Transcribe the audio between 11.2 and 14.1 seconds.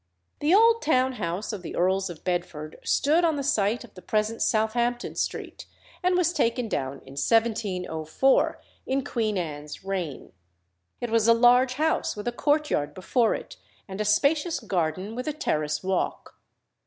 a large house with a courtyard before it, and a